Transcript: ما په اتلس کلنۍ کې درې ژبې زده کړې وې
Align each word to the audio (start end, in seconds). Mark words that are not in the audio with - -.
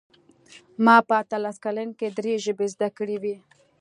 ما 0.85 0.95
په 1.07 1.13
اتلس 1.21 1.57
کلنۍ 1.65 1.95
کې 1.99 2.07
درې 2.17 2.33
ژبې 2.45 2.67
زده 2.73 2.89
کړې 2.97 3.17
وې 3.23 3.37